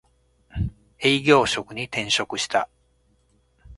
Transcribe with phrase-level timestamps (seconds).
[0.97, 2.67] 営業職に転職した